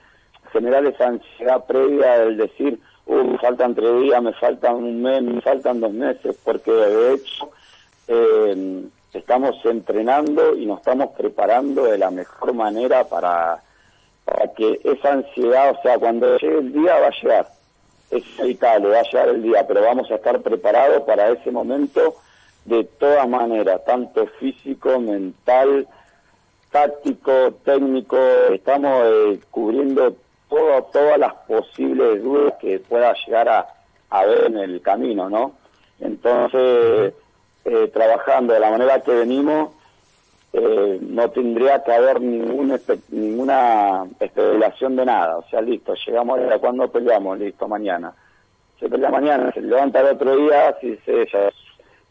generar 0.52 0.86
esa 0.86 1.08
ansiedad 1.08 1.66
previa 1.66 2.20
del 2.20 2.38
decir, 2.38 2.80
uh, 3.06 3.24
me 3.24 3.38
faltan 3.38 3.76
tres 3.76 4.02
días, 4.02 4.22
me 4.22 4.34
faltan 4.34 4.76
un 4.76 5.02
mes, 5.02 5.22
me 5.22 5.42
faltan 5.42 5.80
dos 5.80 5.92
meses, 5.92 6.40
porque 6.44 6.72
de 6.72 7.14
hecho 7.14 7.50
eh, 8.08 8.86
estamos 9.14 9.56
entrenando 9.66 10.56
y 10.56 10.66
nos 10.66 10.80
estamos 10.80 11.10
preparando 11.18 11.86
de 11.86 11.98
la 11.98 12.12
mejor 12.12 12.54
manera 12.54 13.04
para, 13.06 13.62
para 14.26 14.54
que 14.54 14.80
esa 14.84 15.14
ansiedad, 15.14 15.76
o 15.78 15.82
sea, 15.82 15.98
cuando 15.98 16.38
llegue 16.38 16.60
el 16.60 16.74
día 16.74 17.00
va 17.00 17.08
a 17.08 17.22
llegar, 17.22 17.48
es 18.12 18.24
inevitable, 18.38 18.90
va 18.90 19.00
a 19.00 19.04
llegar 19.04 19.30
el 19.30 19.44
día, 19.44 19.68
pero 19.68 19.82
vamos 19.82 20.10
a 20.12 20.16
estar 20.16 20.42
preparados 20.42 21.04
para 21.04 21.30
ese 21.30 21.52
momento 21.52 22.16
de 22.66 22.84
todas 22.84 23.28
maneras, 23.28 23.84
tanto 23.86 24.28
físico, 24.40 25.00
mental, 25.00 25.88
táctico, 26.72 27.54
técnico, 27.64 28.18
estamos 28.52 29.04
eh, 29.06 29.40
cubriendo 29.52 30.16
todo, 30.50 30.84
todas 30.92 31.20
las 31.20 31.34
posibles 31.48 32.24
dudas 32.24 32.56
que 32.60 32.80
pueda 32.80 33.14
llegar 33.26 33.50
a, 33.50 34.26
ver 34.26 34.46
en 34.46 34.58
el 34.58 34.82
camino, 34.82 35.30
¿no? 35.30 35.54
Entonces, 36.00 37.14
eh, 37.66 37.88
trabajando 37.94 38.54
de 38.54 38.60
la 38.60 38.72
manera 38.72 39.02
que 39.02 39.12
venimos, 39.12 39.72
eh, 40.54 41.00
no 41.02 41.30
tendría 41.32 41.84
que 41.84 41.94
haber 41.94 42.22
ninguna 42.22 42.80
ninguna 43.10 44.06
especulación 44.20 44.96
de 44.96 45.06
nada. 45.06 45.38
O 45.38 45.50
sea, 45.50 45.62
listo, 45.62 45.94
llegamos 46.06 46.40
a 46.40 46.60
cuando 46.60 46.92
peleamos, 46.92 47.40
listo, 47.40 47.68
mañana. 47.68 48.14
Se 48.80 48.90
pelea 48.90 49.10
mañana, 49.10 49.52
se 49.52 49.62
levanta 49.62 50.02
el 50.02 50.08
otro 50.08 50.36
día, 50.36 50.76
si 50.82 50.96
se, 50.98 51.26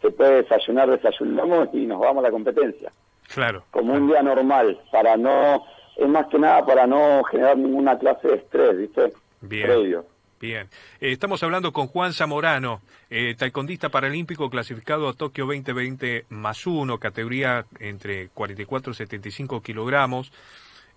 se 0.01 0.11
puede 0.11 0.43
desayunar, 0.43 0.91
desayunamos 0.91 1.69
y 1.73 1.87
nos 1.87 2.01
vamos 2.01 2.25
a 2.25 2.29
la 2.29 2.33
competencia. 2.33 2.91
Claro. 3.33 3.63
Como 3.71 3.95
un 3.95 4.09
día 4.09 4.23
normal, 4.23 4.81
para 4.91 5.17
no, 5.17 5.65
es 5.97 6.09
más 6.09 6.27
que 6.27 6.39
nada 6.39 6.65
para 6.65 6.87
no 6.87 7.23
generar 7.25 7.57
ninguna 7.57 7.99
clase 7.99 8.29
de 8.29 8.35
estrés, 8.35 8.77
¿viste? 8.77 9.13
Bien. 9.41 10.03
Bien. 10.43 10.69
Eh, 11.01 11.13
estamos 11.13 11.41
hablando 11.45 11.73
con 11.73 11.87
Juan 11.87 12.13
Zamorano, 12.13 12.83
eh, 13.09 13.37
taekwondista 13.39 13.91
paralímpico 13.91 14.51
clasificado 14.51 15.09
a 15.09 15.13
Tokio 15.13 15.47
2020 15.47 16.27
más 16.31 16.67
uno, 16.67 16.99
categoría 16.99 17.65
entre 17.79 18.29
44 18.31 18.91
y 18.91 18.97
75 18.97 19.63
kilogramos. 19.63 20.33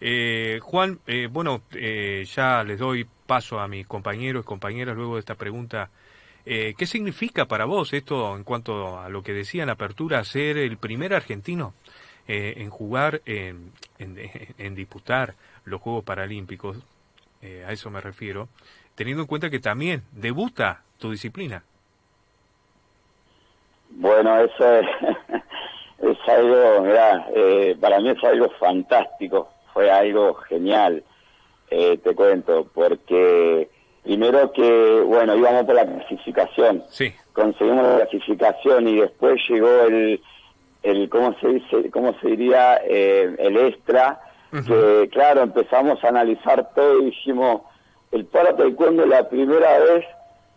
Eh, 0.02 0.58
Juan, 0.64 1.00
eh, 1.06 1.28
bueno, 1.32 1.62
ya 1.72 2.64
les 2.64 2.80
doy 2.80 3.06
paso 3.28 3.60
a 3.60 3.68
mis 3.68 3.86
compañeros 3.86 4.44
y 4.44 4.48
compañeras 4.48 4.96
luego 4.96 5.14
de 5.14 5.20
esta 5.20 5.36
pregunta. 5.36 5.92
¿Qué 6.44 6.86
significa 6.86 7.46
para 7.46 7.66
vos 7.66 7.94
esto 7.94 8.36
en 8.36 8.44
cuanto 8.44 9.00
a 9.00 9.10
lo 9.10 9.22
que 9.22 9.34
decía 9.34 9.62
en 9.64 9.70
apertura, 9.70 10.24
ser 10.24 10.58
el 10.58 10.78
primer 10.78 11.14
argentino 11.14 11.74
en 12.28 12.70
jugar, 12.70 13.22
en, 13.26 13.72
en, 13.98 14.76
disputar 14.76 15.36
los 15.66 15.82
Juegos 15.82 16.04
Paralímpicos? 16.04 16.78
a 17.42 17.72
eso 17.72 17.92
me 17.92 18.02
refiero 18.02 18.50
teniendo 18.96 19.24
en 19.24 19.28
cuenta 19.28 19.50
que 19.50 19.60
también 19.60 20.04
debuta 20.12 20.82
tu 20.98 21.12
disciplina. 21.12 21.64
Bueno, 23.90 24.40
eso 24.40 24.74
es, 24.74 24.88
es 26.00 26.18
algo, 26.28 26.86
eh, 27.36 27.78
para 27.80 28.00
mí 28.00 28.10
es 28.10 28.24
algo 28.24 28.50
fantástico, 28.60 29.50
fue 29.74 29.92
algo 29.92 30.36
genial, 30.36 31.04
eh, 31.70 31.98
te 31.98 32.16
cuento, 32.16 32.68
porque 32.74 33.70
primero 34.04 34.52
que, 34.52 35.02
bueno, 35.02 35.36
íbamos 35.36 35.64
por 35.64 35.76
la 35.76 35.86
clasificación, 35.86 36.84
sí. 36.90 37.14
conseguimos 37.34 37.86
la 37.88 38.06
clasificación 38.06 38.88
y 38.88 39.00
después 39.00 39.42
llegó 39.50 39.82
el, 39.84 40.22
el 40.84 41.10
¿cómo 41.10 41.36
se 41.40 41.48
dice, 41.48 41.90
cómo 41.92 42.14
se 42.20 42.30
diría, 42.30 42.80
eh, 42.84 43.36
el 43.40 43.58
extra, 43.58 44.22
que 44.52 45.10
claro, 45.12 45.42
empezamos 45.42 46.02
a 46.02 46.08
analizar 46.08 46.70
todo 46.74 47.02
y 47.02 47.06
dijimos, 47.08 47.64
el 48.16 48.26
para 48.26 48.56
taekwondo 48.56 49.04
es 49.04 49.10
la 49.10 49.28
primera 49.28 49.80
vez 49.80 50.06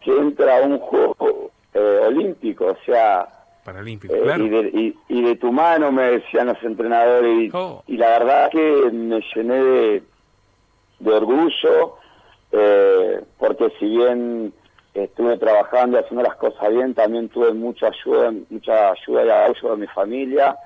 que 0.03 0.17
entra 0.17 0.59
a 0.59 0.63
un 0.63 0.79
juego 0.79 1.51
eh, 1.75 2.01
olímpico, 2.07 2.67
o 2.67 2.77
sea, 2.87 3.29
Paralímpico, 3.65 4.15
eh, 4.15 4.23
claro. 4.23 4.45
y, 4.45 4.49
de, 4.49 4.95
y, 5.09 5.23
de, 5.23 5.37
tu 5.37 5.53
mano 5.53 5.93
me 5.93 6.05
decían 6.13 6.47
los 6.47 6.63
entrenadores 6.63 7.53
oh. 7.53 7.83
y, 7.87 7.97
la 7.99 8.19
verdad 8.19 8.51
que 8.51 8.91
me 8.93 9.21
llené 9.35 9.63
de, 9.63 10.03
de 11.01 11.13
orgullo 11.13 11.97
eh, 12.53 13.21
porque 13.39 13.71
si 13.79 13.87
bien 13.87 14.55
estuve 14.95 15.37
trabajando 15.37 15.99
y 15.99 16.01
haciendo 16.01 16.23
las 16.23 16.37
cosas 16.37 16.71
bien, 16.71 16.95
también 16.95 17.29
tuve 17.29 17.53
mucha 17.53 17.89
ayuda, 17.89 18.33
mucha 18.49 18.93
ayuda 18.93 19.25
y 19.25 19.31
apoyo 19.31 19.71
de 19.71 19.77
mi 19.77 19.87
familia, 19.89 20.57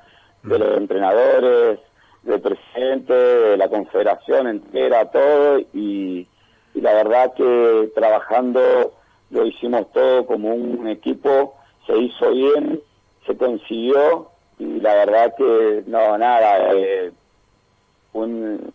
de 0.42 0.58
los 0.58 0.76
entrenadores, 0.76 1.80
del 2.22 2.40
presidente, 2.40 3.12
de 3.12 3.56
la 3.56 3.68
confederación 3.68 4.46
entera, 4.46 5.10
todo 5.10 5.58
y 5.72 6.26
y 6.74 6.80
la 6.80 6.94
verdad 6.94 7.34
que 7.34 7.90
trabajando 7.94 8.92
lo 9.30 9.46
hicimos 9.46 9.90
todo 9.92 10.26
como 10.26 10.54
un 10.54 10.88
equipo, 10.88 11.56
se 11.86 11.96
hizo 11.96 12.30
bien, 12.30 12.80
se 13.26 13.36
consiguió 13.36 14.28
y 14.58 14.80
la 14.80 14.94
verdad 14.94 15.34
que 15.36 15.84
no, 15.86 16.18
nada, 16.18 16.72
eh, 16.74 17.10
un, 18.12 18.72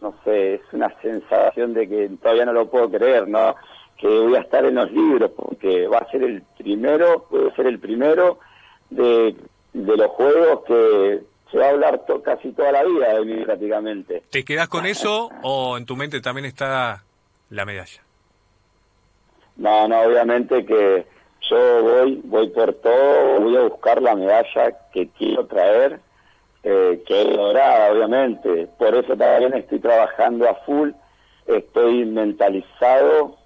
no 0.00 0.14
sé, 0.24 0.54
es 0.54 0.60
una 0.72 0.94
sensación 1.00 1.74
de 1.74 1.88
que 1.88 2.10
todavía 2.20 2.44
no 2.44 2.52
lo 2.52 2.68
puedo 2.68 2.90
creer, 2.90 3.28
¿no? 3.28 3.54
Que 3.96 4.08
voy 4.08 4.34
a 4.36 4.40
estar 4.40 4.64
en 4.64 4.74
los 4.74 4.90
libros 4.90 5.30
porque 5.36 5.86
va 5.86 5.98
a 5.98 6.10
ser 6.10 6.22
el 6.24 6.42
primero, 6.58 7.26
puede 7.30 7.54
ser 7.54 7.66
el 7.66 7.78
primero 7.78 8.38
de, 8.90 9.36
de 9.72 9.96
los 9.96 10.08
juegos 10.08 10.64
que 10.66 11.20
se 11.50 11.58
va 11.58 11.66
a 11.66 11.70
hablar 11.70 12.02
casi 12.24 12.52
toda 12.52 12.72
la 12.72 12.84
vida 12.84 13.14
de 13.14 13.24
mí 13.24 13.44
prácticamente. 13.44 14.22
¿Te 14.30 14.44
quedas 14.44 14.68
con 14.68 14.86
eso 14.86 15.30
o 15.42 15.76
en 15.76 15.84
tu 15.84 15.96
mente 15.96 16.20
también 16.20 16.46
está 16.46 17.04
la 17.50 17.64
medalla? 17.64 18.02
No, 19.56 19.86
no, 19.88 20.00
obviamente 20.00 20.64
que 20.64 21.04
yo 21.50 21.82
voy, 21.82 22.20
voy 22.24 22.48
por 22.48 22.72
todo, 22.74 23.40
voy 23.40 23.56
a 23.56 23.62
buscar 23.62 24.00
la 24.00 24.14
medalla 24.14 24.76
que 24.92 25.08
quiero 25.18 25.46
traer, 25.46 26.00
eh, 26.62 27.02
que 27.06 27.22
es 27.22 27.36
dorada, 27.36 27.92
obviamente. 27.92 28.68
Por 28.78 28.94
eso 28.94 29.16
también 29.16 29.54
estoy 29.54 29.80
trabajando 29.80 30.48
a 30.48 30.54
full, 30.66 30.90
estoy 31.46 32.04
mentalizado 32.06 33.36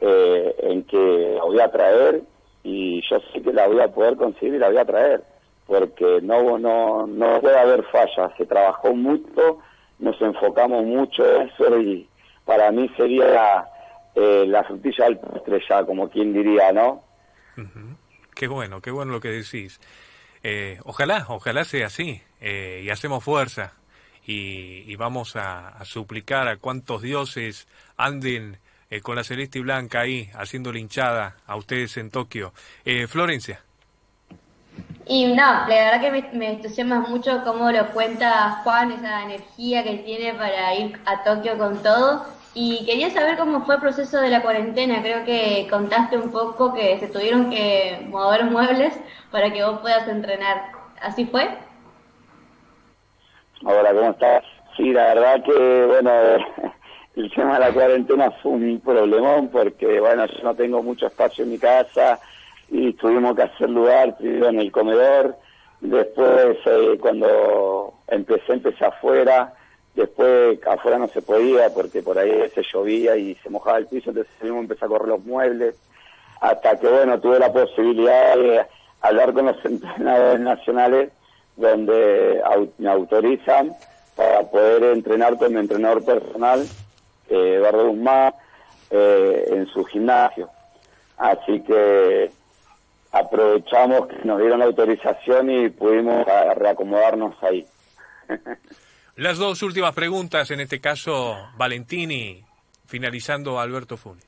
eh, 0.00 0.54
en 0.60 0.84
que 0.84 1.34
la 1.36 1.44
voy 1.44 1.60
a 1.60 1.70
traer 1.70 2.22
y 2.62 3.00
yo 3.08 3.18
sé 3.32 3.40
que 3.40 3.52
la 3.52 3.66
voy 3.66 3.80
a 3.80 3.88
poder 3.88 4.16
conseguir 4.16 4.54
y 4.54 4.58
la 4.58 4.68
voy 4.68 4.78
a 4.78 4.84
traer, 4.84 5.22
porque 5.66 6.20
no, 6.22 6.58
no, 6.58 7.06
no 7.06 7.40
puede 7.40 7.58
haber 7.58 7.82
fallas. 7.84 8.30
Se 8.36 8.46
trabajó 8.46 8.94
mucho, 8.94 9.58
nos 9.98 10.20
enfocamos 10.20 10.84
mucho 10.84 11.24
en 11.24 11.48
eso 11.48 11.80
y 11.80 12.08
para 12.48 12.72
mí 12.72 12.90
sería 12.96 13.26
la, 13.26 13.70
eh, 14.14 14.46
la 14.48 14.64
frutilla 14.64 15.04
del 15.04 15.18
postre 15.18 15.60
ya, 15.68 15.84
como 15.84 16.08
quien 16.08 16.32
diría, 16.32 16.72
¿no? 16.72 17.04
Qué 18.34 18.48
bueno, 18.48 18.80
qué 18.80 18.90
bueno 18.90 19.12
lo 19.12 19.20
que 19.20 19.28
decís. 19.28 19.78
Eh, 20.42 20.80
ojalá, 20.84 21.26
ojalá 21.28 21.64
sea 21.64 21.88
así, 21.88 22.22
eh, 22.40 22.80
y 22.82 22.88
hacemos 22.88 23.22
fuerza, 23.22 23.74
y, 24.24 24.96
vamos 24.96 25.36
a, 25.36 25.74
suplicar 25.84 26.48
a 26.48 26.56
cuantos 26.56 27.02
dioses 27.02 27.68
anden 27.98 28.56
con 29.02 29.16
la 29.16 29.24
celeste 29.24 29.58
y 29.58 29.62
blanca 29.62 30.00
ahí, 30.00 30.30
haciendo 30.32 30.74
hinchada 30.74 31.36
a 31.46 31.56
ustedes 31.56 31.98
en 31.98 32.10
Tokio. 32.10 32.54
Florencia. 33.08 33.60
Y 35.06 35.26
no, 35.26 35.34
la 35.34 35.66
verdad 35.66 36.00
que 36.00 36.10
me, 36.10 36.30
me, 36.32 36.52
entusiasma 36.52 37.00
mucho 37.00 37.42
cómo 37.44 37.70
lo 37.70 37.88
cuenta 37.90 38.62
Juan, 38.62 38.92
esa 38.92 39.24
energía 39.24 39.84
que 39.84 39.98
tiene 39.98 40.32
para 40.34 40.74
ir 40.74 40.98
a 41.04 41.22
Tokio 41.24 41.58
con 41.58 41.82
todo. 41.82 42.37
Y 42.54 42.84
quería 42.86 43.10
saber 43.10 43.36
cómo 43.36 43.64
fue 43.64 43.76
el 43.76 43.80
proceso 43.80 44.20
de 44.20 44.30
la 44.30 44.42
cuarentena. 44.42 45.02
Creo 45.02 45.24
que 45.24 45.66
contaste 45.70 46.16
un 46.16 46.30
poco 46.30 46.72
que 46.74 46.98
se 46.98 47.08
tuvieron 47.08 47.50
que 47.50 48.06
mover 48.08 48.44
muebles 48.44 48.98
para 49.30 49.52
que 49.52 49.62
vos 49.62 49.80
puedas 49.80 50.08
entrenar. 50.08 50.72
¿Así 51.00 51.26
fue? 51.26 51.48
Hola, 53.64 53.92
¿cómo 53.92 54.10
estás? 54.10 54.44
Sí, 54.76 54.92
la 54.92 55.14
verdad 55.14 55.42
que, 55.44 55.86
bueno, 55.86 56.10
el 57.16 57.30
tema 57.32 57.54
de 57.54 57.60
la 57.60 57.72
cuarentena 57.72 58.30
fue 58.42 58.52
un 58.52 58.80
problemón 58.80 59.48
porque, 59.48 60.00
bueno, 60.00 60.26
yo 60.26 60.42
no 60.42 60.54
tengo 60.54 60.82
mucho 60.82 61.06
espacio 61.06 61.44
en 61.44 61.50
mi 61.50 61.58
casa 61.58 62.18
y 62.70 62.92
tuvimos 62.94 63.34
que 63.34 63.42
hacer 63.42 63.68
lugar 63.68 64.16
primero 64.16 64.48
en 64.48 64.60
el 64.60 64.72
comedor. 64.72 65.36
Después, 65.80 66.56
eh, 66.66 66.98
cuando 67.00 67.94
empecé, 68.08 68.54
empecé 68.54 68.84
afuera 68.84 69.54
Después 69.98 70.60
afuera 70.64 70.96
no 70.96 71.08
se 71.08 71.20
podía 71.22 71.74
porque 71.74 72.04
por 72.04 72.16
ahí 72.16 72.48
se 72.54 72.62
llovía 72.62 73.16
y 73.16 73.34
se 73.34 73.50
mojaba 73.50 73.78
el 73.78 73.88
piso, 73.88 74.10
entonces 74.10 74.32
mismo 74.40 74.60
empecé 74.60 74.84
a 74.84 74.88
correr 74.88 75.08
los 75.08 75.24
muebles. 75.24 75.74
Hasta 76.40 76.78
que, 76.78 76.86
bueno, 76.86 77.18
tuve 77.18 77.40
la 77.40 77.52
posibilidad 77.52 78.36
de 78.36 78.64
hablar 79.00 79.32
con 79.32 79.46
los 79.46 79.56
entrenadores 79.64 80.38
nacionales 80.38 81.10
donde 81.56 82.40
me 82.78 82.88
autorizan 82.88 83.72
para 84.14 84.42
poder 84.42 84.84
entrenar 84.84 85.36
con 85.36 85.52
mi 85.52 85.58
entrenador 85.58 86.04
personal, 86.04 86.64
eh, 87.28 87.54
Eduardo 87.56 87.88
Guzmán, 87.88 88.34
eh, 88.90 89.48
en 89.50 89.66
su 89.66 89.84
gimnasio. 89.84 90.48
Así 91.16 91.60
que 91.62 92.30
aprovechamos 93.10 94.06
que 94.06 94.24
nos 94.24 94.38
dieron 94.38 94.60
la 94.60 94.66
autorización 94.66 95.50
y 95.50 95.70
pudimos 95.70 96.24
reacomodarnos 96.54 97.34
ahí. 97.42 97.66
Las 99.18 99.36
dos 99.36 99.64
últimas 99.64 99.92
preguntas, 99.94 100.48
en 100.52 100.60
este 100.60 100.78
caso, 100.78 101.34
Valentini, 101.56 102.40
finalizando 102.86 103.58
Alberto 103.58 103.96
Funes. 103.96 104.24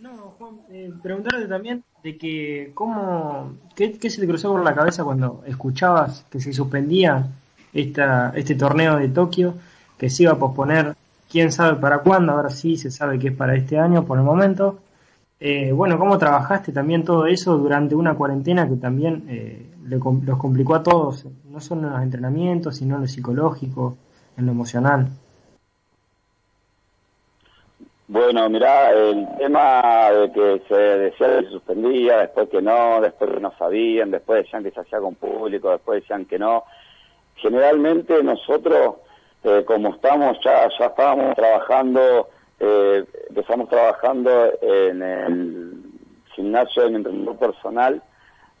No, 0.00 0.34
Juan, 0.36 0.56
eh, 0.70 0.92
preguntarte 1.02 1.46
también 1.46 1.82
de 2.04 2.18
que 2.18 2.72
cómo, 2.74 3.54
qué, 3.74 3.98
se 4.10 4.20
te 4.20 4.26
cruzó 4.26 4.52
por 4.52 4.62
la 4.62 4.74
cabeza 4.74 5.02
cuando 5.02 5.42
escuchabas 5.46 6.26
que 6.30 6.40
se 6.40 6.52
suspendía 6.52 7.26
esta, 7.72 8.34
este 8.36 8.54
torneo 8.54 8.98
de 8.98 9.08
Tokio, 9.08 9.54
que 9.96 10.10
se 10.10 10.24
iba 10.24 10.32
a 10.32 10.38
posponer, 10.38 10.94
quién 11.30 11.52
sabe 11.52 11.80
para 11.80 12.00
cuándo, 12.00 12.32
ahora 12.32 12.50
sí 12.50 12.76
se 12.76 12.90
sabe 12.90 13.18
que 13.18 13.28
es 13.28 13.34
para 13.34 13.56
este 13.56 13.78
año 13.78 14.04
por 14.04 14.18
el 14.18 14.24
momento. 14.24 14.78
Eh, 15.40 15.72
bueno, 15.72 15.98
¿cómo 15.98 16.18
trabajaste 16.18 16.70
también 16.70 17.02
todo 17.02 17.24
eso 17.24 17.56
durante 17.56 17.94
una 17.94 18.12
cuarentena 18.12 18.68
que 18.68 18.76
también 18.76 19.24
eh, 19.28 19.71
los 19.84 20.38
complicó 20.38 20.74
a 20.74 20.82
todos, 20.82 21.26
no 21.44 21.60
solo 21.60 21.88
en 21.88 21.92
los 21.92 22.02
entrenamientos, 22.02 22.76
sino 22.76 22.96
en 22.96 23.02
lo 23.02 23.08
psicológico, 23.08 23.96
en 24.36 24.46
lo 24.46 24.52
emocional? 24.52 25.08
Bueno, 28.12 28.46
mirá, 28.50 28.90
el 28.90 29.26
tema 29.38 30.10
de 30.10 30.32
que 30.32 30.62
se 30.68 30.74
decía 30.74 31.38
que 31.38 31.44
se 31.44 31.50
suspendía, 31.50 32.18
después 32.18 32.50
que 32.50 32.60
no, 32.60 33.00
después 33.00 33.30
que 33.30 33.40
no 33.40 33.52
sabían, 33.56 34.10
después 34.10 34.44
decían 34.44 34.62
que 34.62 34.70
se 34.70 34.80
hacía 34.80 35.00
con 35.00 35.14
público, 35.14 35.70
después 35.70 36.02
decían 36.02 36.26
que 36.26 36.38
no. 36.38 36.64
Generalmente 37.36 38.22
nosotros, 38.22 38.96
eh, 39.44 39.64
como 39.66 39.94
estamos 39.94 40.36
ya, 40.44 40.68
ya 40.78 40.86
estábamos 40.86 41.34
trabajando, 41.36 42.28
eh, 42.60 43.04
empezamos 43.30 43.70
trabajando 43.70 44.52
en 44.60 45.02
el 45.02 45.72
gimnasio 46.34 46.90
mi 46.90 46.96
entrenador 46.96 47.36
personal, 47.36 48.02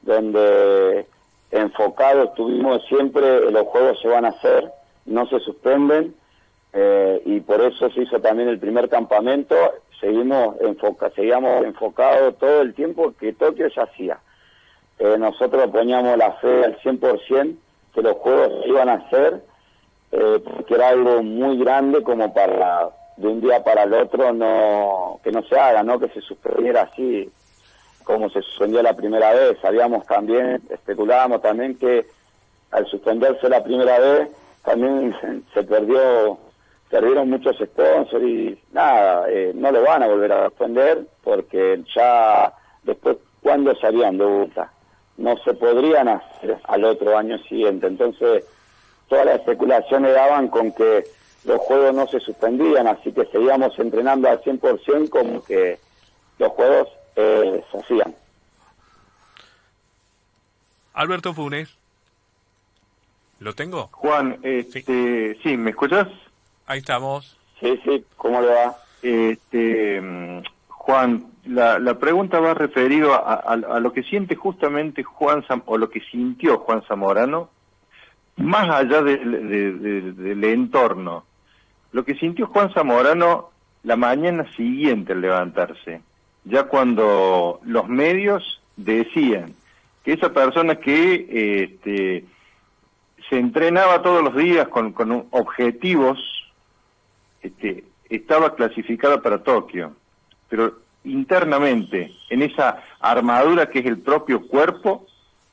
donde 0.02 1.06
enfocados 1.50 2.30
estuvimos 2.30 2.84
siempre, 2.88 3.50
los 3.50 3.66
juegos 3.68 4.00
se 4.00 4.08
van 4.08 4.24
a 4.24 4.28
hacer, 4.28 4.70
no 5.06 5.26
se 5.26 5.38
suspenden, 5.40 6.14
eh, 6.72 7.22
y 7.26 7.40
por 7.40 7.60
eso 7.60 7.90
se 7.90 8.02
hizo 8.02 8.20
también 8.20 8.48
el 8.48 8.58
primer 8.58 8.88
campamento. 8.88 9.54
Seguimos 10.00 10.60
enfoca, 10.60 11.10
seguíamos 11.10 11.64
enfocados 11.64 12.36
todo 12.38 12.62
el 12.62 12.74
tiempo 12.74 13.12
que 13.18 13.32
Tokio 13.34 13.68
ya 13.68 13.82
hacía. 13.82 14.18
Eh, 14.98 15.16
nosotros 15.18 15.70
poníamos 15.70 16.16
la 16.16 16.32
fe 16.34 16.64
al 16.64 16.78
100% 16.80 17.56
que 17.94 18.02
los 18.02 18.16
juegos 18.16 18.62
se 18.62 18.68
iban 18.68 18.88
a 18.88 18.94
hacer, 18.94 19.42
eh, 20.12 20.40
porque 20.42 20.74
era 20.74 20.88
algo 20.88 21.22
muy 21.22 21.58
grande 21.58 22.02
como 22.02 22.32
para 22.32 22.88
de 23.16 23.28
un 23.28 23.40
día 23.42 23.62
para 23.62 23.82
el 23.82 23.92
otro 23.92 24.32
no 24.32 25.20
que 25.22 25.30
no 25.30 25.42
se 25.42 25.58
haga, 25.58 25.82
no 25.82 25.98
que 25.98 26.08
se 26.08 26.22
suspendiera 26.22 26.82
así 26.82 27.30
como 28.04 28.28
se 28.30 28.42
suspendió 28.42 28.82
la 28.82 28.94
primera 28.94 29.32
vez. 29.32 29.58
Sabíamos 29.60 30.06
también, 30.06 30.62
especulábamos 30.70 31.42
también 31.42 31.76
que 31.76 32.06
al 32.70 32.86
suspenderse 32.86 33.48
la 33.48 33.62
primera 33.62 33.98
vez 33.98 34.28
también 34.64 35.14
se 35.54 35.62
perdió 35.64 36.38
perdieron 36.92 37.30
muchos 37.30 37.56
sponsors 37.56 38.22
y 38.22 38.58
nada, 38.70 39.24
eh, 39.30 39.52
no 39.54 39.72
lo 39.72 39.82
van 39.82 40.02
a 40.02 40.08
volver 40.08 40.30
a 40.30 40.42
defender 40.42 41.06
porque 41.24 41.82
ya 41.96 42.52
después, 42.82 43.16
¿cuándo 43.42 43.74
salían 43.76 44.18
de 44.18 44.26
vuelta? 44.26 44.70
No 45.16 45.38
se 45.38 45.54
podrían 45.54 46.08
hacer 46.08 46.58
al 46.64 46.84
otro 46.84 47.16
año 47.16 47.38
siguiente. 47.44 47.86
Entonces, 47.86 48.44
todas 49.08 49.24
las 49.24 49.36
especulaciones 49.36 50.12
daban 50.12 50.48
con 50.48 50.70
que 50.72 51.04
los 51.44 51.58
juegos 51.60 51.94
no 51.94 52.06
se 52.08 52.20
suspendían, 52.20 52.86
así 52.86 53.10
que 53.10 53.24
seguíamos 53.24 53.78
entrenando 53.78 54.28
al 54.28 54.42
100% 54.42 55.08
como 55.08 55.42
que 55.42 55.78
los 56.38 56.52
juegos 56.52 56.88
eh, 57.16 57.64
se 57.70 57.78
hacían. 57.78 58.14
Alberto 60.94 61.32
Funes. 61.34 61.76
¿Lo 63.40 63.54
tengo? 63.54 63.88
Juan, 63.92 64.38
este, 64.42 65.36
sí, 65.42 65.56
¿me 65.56 65.70
escuchas? 65.70 66.06
Ahí 66.66 66.78
estamos. 66.78 67.36
Sí, 67.60 67.78
sí, 67.84 68.04
¿cómo 68.16 68.40
le 68.40 68.48
va? 68.48 68.76
Este, 69.02 70.00
Juan, 70.68 71.26
la, 71.44 71.78
la 71.80 71.98
pregunta 71.98 72.38
va 72.38 72.54
referido 72.54 73.14
a, 73.14 73.34
a, 73.34 73.80
lo 73.80 73.92
que 73.92 74.04
siente 74.04 74.36
justamente 74.36 75.02
Juan 75.02 75.44
o 75.66 75.76
lo 75.76 75.90
que 75.90 76.00
sintió 76.00 76.58
Juan 76.58 76.82
Zamorano, 76.86 77.50
más 78.36 78.68
allá 78.68 79.02
del 79.02 80.44
entorno. 80.44 81.24
Lo 81.90 82.04
que 82.04 82.14
sintió 82.14 82.46
Juan 82.46 82.72
Zamorano 82.72 83.50
la 83.82 83.96
mañana 83.96 84.50
siguiente 84.56 85.12
al 85.12 85.20
levantarse, 85.20 86.00
ya 86.44 86.64
cuando 86.64 87.60
los 87.64 87.88
medios 87.88 88.60
decían 88.76 89.54
que 90.04 90.12
esa 90.14 90.32
persona 90.32 90.76
que 90.76 91.62
este, 91.64 92.24
se 93.28 93.38
entrenaba 93.38 94.02
todos 94.02 94.22
los 94.22 94.34
días 94.36 94.68
con, 94.68 94.92
con 94.92 95.26
objetivos 95.30 96.18
este, 97.42 97.84
estaba 98.08 98.54
clasificada 98.54 99.22
para 99.22 99.42
Tokio, 99.42 99.94
pero 100.48 100.74
internamente, 101.04 102.12
en 102.30 102.42
esa 102.42 102.82
armadura 103.00 103.70
que 103.70 103.80
es 103.80 103.86
el 103.86 103.98
propio 103.98 104.46
cuerpo, 104.46 105.06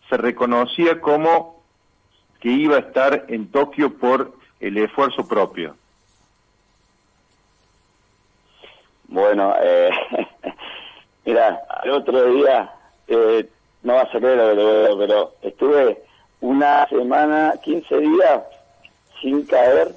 se 0.09 0.17
reconocía 0.17 0.99
como 0.99 1.63
que 2.39 2.49
iba 2.49 2.77
a 2.77 2.79
estar 2.79 3.25
en 3.27 3.49
Tokio 3.51 3.97
por 3.97 4.33
el 4.59 4.77
esfuerzo 4.77 5.27
propio. 5.27 5.75
Bueno, 9.07 9.53
eh, 9.61 9.89
mira, 11.25 11.61
el 11.83 11.91
otro 11.91 12.25
día, 12.33 12.71
eh, 13.07 13.47
no 13.83 13.93
vas 13.95 14.13
a 14.13 14.19
creer 14.19 14.55
lo 14.55 14.97
que 14.97 15.05
pero 15.05 15.33
estuve 15.41 16.03
una 16.41 16.87
semana, 16.87 17.53
15 17.63 17.97
días 17.97 18.41
sin 19.21 19.45
caer 19.45 19.93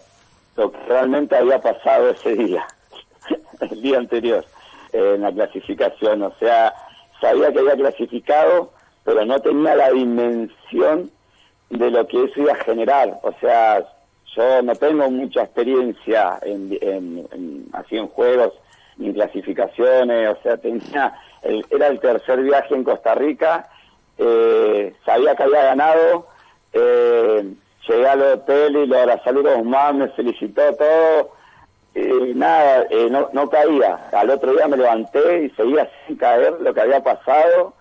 lo 0.57 0.71
que 0.71 0.79
realmente 0.89 1.37
había 1.37 1.61
pasado 1.61 2.11
ese 2.11 2.35
día, 2.35 2.67
el 3.61 3.83
día 3.83 3.99
anterior, 3.99 4.45
en 4.93 5.23
la 5.23 5.33
clasificación. 5.33 6.23
O 6.23 6.33
sea, 6.39 6.75
sabía 7.21 7.53
que 7.53 7.61
había 7.61 7.77
clasificado, 7.77 8.73
pero 9.05 9.25
no 9.25 9.41
tenía 9.41 9.75
la 9.77 9.91
dimensión 9.91 11.11
de 11.71 11.91
lo 11.91 12.07
que 12.07 12.25
eso 12.25 12.41
iba 12.41 12.53
a 12.53 12.65
generar. 12.65 13.19
O 13.23 13.33
sea, 13.41 13.85
yo 14.37 14.63
no 14.63 14.75
tengo 14.75 15.11
mucha 15.11 15.43
experiencia 15.43 16.39
en, 16.43 17.69
así 17.73 17.97
en 17.97 18.09
juegos 18.09 18.53
ni 19.03 19.13
clasificaciones, 19.13 20.31
o 20.31 20.43
sea, 20.43 20.57
tenía, 20.57 21.15
era 21.43 21.87
el 21.89 22.01
tercer 22.01 22.41
viaje 22.43 22.75
en 22.75 22.85
Costa 22.85 23.15
Rica, 23.15 23.69
eh, 24.19 24.95
sabía 25.05 25.35
que 25.35 25.43
había 25.43 25.65
ganado, 25.65 26.29
eh, 26.73 27.53
llegué 27.89 28.09
al 28.09 28.23
hotel 28.23 28.77
y 28.77 28.87
lo 28.87 28.99
abrazé 28.99 29.33
los 29.33 29.65
más, 29.65 29.95
me 29.95 30.09
felicitó 30.11 30.63
todo, 30.75 31.31
y 31.95 32.35
nada, 32.35 32.87
eh, 32.89 33.09
no, 33.11 33.29
no 33.33 33.51
caía. 33.51 34.09
Al 34.13 34.31
otro 34.31 34.53
día 34.53 34.67
me 34.67 34.79
levanté 34.79 35.45
y 35.45 35.51
seguía 35.51 35.91
sin 36.07 36.17
caer 36.17 36.55
lo 36.61 36.73
que 36.73 36.81
había 36.81 37.03
pasado, 37.03 37.75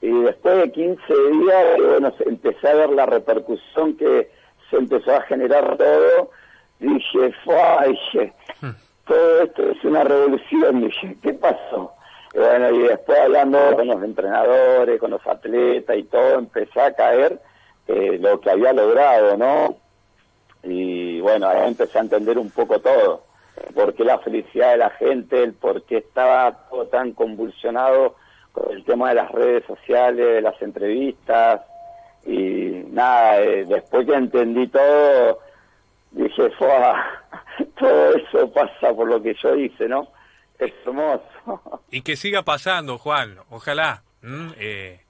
y 0.00 0.10
después 0.22 0.56
de 0.56 0.72
15 0.72 1.02
días, 1.14 1.64
bueno, 1.78 2.12
empecé 2.26 2.68
a 2.68 2.74
ver 2.74 2.90
la 2.90 3.06
repercusión 3.06 3.96
que 3.96 4.30
se 4.68 4.76
empezó 4.76 5.14
a 5.14 5.22
generar 5.22 5.76
todo, 5.76 6.30
dije, 6.78 7.32
fue. 7.44 8.32
Todo 9.06 9.42
esto 9.42 9.70
es 9.70 9.84
una 9.84 10.04
revolución, 10.04 10.90
¿qué 11.22 11.34
pasó? 11.34 11.92
Y 12.34 12.38
bueno, 12.38 12.70
y 12.70 12.78
después 12.80 13.18
hablando 13.18 13.58
con 13.76 13.86
los 13.86 14.02
entrenadores, 14.02 14.98
con 14.98 15.10
los 15.10 15.26
atletas 15.26 15.96
y 15.96 16.04
todo, 16.04 16.38
empecé 16.38 16.80
a 16.80 16.92
caer 16.92 17.40
eh, 17.86 18.18
lo 18.20 18.40
que 18.40 18.50
había 18.50 18.72
logrado, 18.72 19.36
¿no? 19.36 19.76
Y 20.62 21.20
bueno, 21.20 21.46
ahí 21.48 21.68
empecé 21.68 21.98
a 21.98 22.02
entender 22.02 22.38
un 22.38 22.50
poco 22.50 22.80
todo, 22.80 23.24
por 23.74 23.94
qué 23.94 24.04
la 24.04 24.18
felicidad 24.18 24.72
de 24.72 24.78
la 24.78 24.90
gente, 24.90 25.42
el 25.42 25.52
por 25.52 25.82
qué 25.82 25.98
estaba 25.98 26.66
todo 26.70 26.86
tan 26.86 27.12
convulsionado 27.12 28.16
con 28.52 28.70
el 28.72 28.84
tema 28.84 29.10
de 29.10 29.16
las 29.16 29.30
redes 29.30 29.64
sociales, 29.66 30.42
las 30.42 30.60
entrevistas, 30.62 31.60
y 32.24 32.84
nada, 32.90 33.40
eh, 33.42 33.64
después 33.66 34.06
que 34.06 34.14
entendí 34.14 34.66
todo, 34.68 35.40
dije, 36.14 36.50
todo 37.78 38.14
eso 38.14 38.52
pasa 38.52 38.94
por 38.94 39.08
lo 39.08 39.22
que 39.22 39.34
yo 39.42 39.54
hice, 39.56 39.88
¿no? 39.88 40.08
Es 40.58 40.72
hermoso. 40.84 41.22
Y 41.90 42.02
que 42.02 42.16
siga 42.16 42.42
pasando, 42.42 42.98
Juan, 42.98 43.36
ojalá. 43.50 44.02
Eh, 44.58 45.00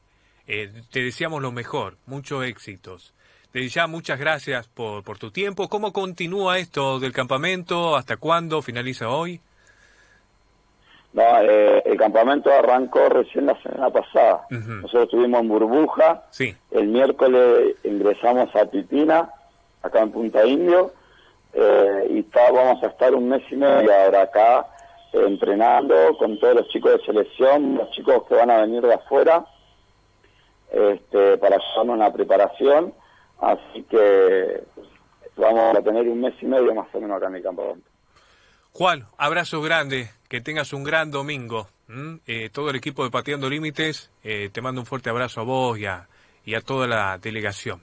eh, 0.47 0.73
te 0.91 1.01
deseamos 1.01 1.41
lo 1.41 1.53
mejor, 1.53 1.97
muchos 2.07 2.45
éxitos. 2.45 3.15
Te 3.53 3.67
ya 3.69 3.87
muchas 3.87 4.19
gracias 4.19 4.67
por, 4.67 5.05
por 5.05 5.19
tu 5.19 5.31
tiempo. 5.31 5.69
¿Cómo 5.69 5.93
continúa 5.93 6.59
esto 6.59 6.99
del 6.99 7.13
campamento? 7.13 7.97
¿Hasta 7.97 8.17
cuándo 8.17 8.61
finaliza 8.61 9.09
hoy? 9.09 9.41
No, 11.15 11.23
eh, 11.41 11.81
el 11.85 11.97
campamento 11.97 12.51
arrancó 12.51 13.09
recién 13.09 13.47
la 13.47 13.57
semana 13.63 13.89
pasada. 13.91 14.47
Nosotros 14.51 15.05
estuvimos 15.05 15.43
en 15.43 15.49
Burbuja. 15.49 16.25
Sí. 16.31 16.53
El 16.73 16.89
miércoles 16.89 17.77
ingresamos 17.85 18.49
a 18.57 18.67
Pipina, 18.67 19.31
acá 19.85 20.01
en 20.01 20.13
Punta 20.13 20.45
Indio. 20.45 20.93
Eh, 21.53 22.07
y 22.11 22.27
vamos 22.35 22.83
a 22.83 22.87
estar 22.89 23.15
un 23.15 23.29
mes 23.29 23.43
y 23.51 23.57
medio 23.57 23.95
ahora 23.95 24.23
acá 24.23 24.67
entrenando 25.13 25.95
con 26.19 26.39
todos 26.41 26.57
los 26.57 26.69
chicos 26.69 26.93
de 26.93 27.05
selección, 27.05 27.77
los 27.77 27.91
chicos 27.93 28.25
que 28.29 28.35
van 28.35 28.51
a 28.51 28.63
venir 28.63 28.83
de 28.83 28.95
afuera 28.95 29.47
este, 30.73 31.39
para 31.39 31.57
hacer 31.57 31.89
una 31.89 32.13
preparación, 32.13 32.93
así 33.41 33.85
que 33.85 34.65
vamos 35.37 35.77
a 35.77 35.83
tener 35.83 36.09
un 36.09 36.21
mes 36.21 36.35
y 36.41 36.47
medio 36.47 36.75
más 36.75 36.89
o 36.93 37.01
menos 37.01 37.17
acá 37.17 37.29
en 37.29 37.37
el 37.37 37.43
campamento. 37.43 37.89
Juan, 38.73 39.07
abrazo 39.17 39.63
grande, 39.63 40.11
que 40.29 40.41
tengas 40.41 40.73
un 40.73 40.83
gran 40.83 41.13
domingo. 41.13 41.69
Eh, 42.27 42.51
todo 42.53 42.71
el 42.71 42.77
equipo 42.77 43.05
de 43.05 43.11
Pateando 43.11 43.49
Límites, 43.49 44.11
eh, 44.25 44.51
te 44.53 44.61
mando 44.61 44.81
un 44.81 44.87
fuerte 44.87 45.11
abrazo 45.11 45.43
a 45.43 45.45
vos 45.45 45.79
y 45.79 45.87
a, 45.87 46.09
y 46.45 46.57
a 46.57 46.61
toda 46.61 46.89
la 46.89 47.19
delegación. 47.19 47.81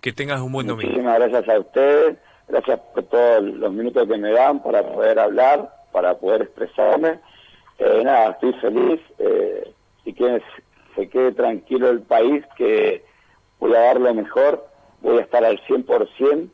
Que 0.00 0.12
tengas 0.12 0.40
un 0.40 0.52
buen 0.52 0.66
domingo. 0.66 0.90
Muchísimas 0.90 1.18
gracias 1.18 1.48
a 1.48 1.58
ustedes, 1.58 2.18
gracias 2.48 2.80
por 2.94 3.04
todos 3.04 3.42
los 3.42 3.72
minutos 3.72 4.08
que 4.08 4.16
me 4.16 4.32
dan 4.32 4.62
para 4.62 4.82
poder 4.82 5.18
hablar, 5.18 5.72
para 5.92 6.14
poder 6.14 6.42
expresarme. 6.42 7.18
Eh, 7.78 8.02
nada, 8.04 8.30
estoy 8.30 8.52
feliz 8.54 9.00
y 10.04 10.12
que 10.12 10.42
se 10.94 11.08
quede 11.08 11.32
tranquilo 11.32 11.90
el 11.90 12.02
país, 12.02 12.44
que 12.56 13.04
voy 13.60 13.74
a 13.74 13.80
dar 13.80 14.00
lo 14.00 14.14
mejor, 14.14 14.66
voy 15.00 15.18
a 15.18 15.22
estar 15.22 15.44
al 15.44 15.60
100% 15.66 16.48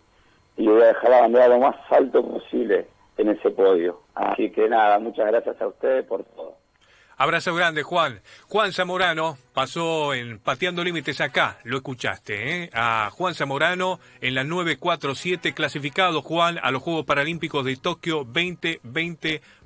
y 0.57 0.66
voy 0.66 0.83
a 0.83 0.87
dejar 0.87 1.11
la 1.11 1.20
bandera 1.20 1.48
lo 1.48 1.59
más 1.61 1.76
alto 1.90 2.26
posible 2.26 2.87
en 3.16 3.28
ese 3.28 3.50
podio. 3.50 4.00
Así 4.14 4.50
que 4.50 4.68
nada, 4.68 4.98
muchas 4.98 5.26
gracias 5.26 5.61
a 5.61 5.68
ustedes 5.68 6.04
por 6.04 6.24
todo. 6.24 6.57
Abrazo 7.16 7.55
grande, 7.55 7.85
Juan. 7.85 8.20
Juan 8.48 8.72
Zamorano 8.72 9.38
pasó 9.53 10.14
en 10.14 10.40
Pateando 10.40 10.83
Límites 10.83 11.20
acá, 11.20 11.59
lo 11.62 11.77
escuchaste, 11.77 12.64
¿eh? 12.64 12.70
A 12.74 13.11
Juan 13.12 13.35
Zamorano 13.35 14.00
en 14.20 14.35
la 14.35 14.42
947, 14.42 15.55
clasificado 15.55 16.22
Juan 16.22 16.59
a 16.61 16.72
los 16.72 16.83
Juegos 16.83 17.05
Paralímpicos 17.05 17.64
de 17.64 17.77
Tokio 17.77 18.24
2020 18.24 19.42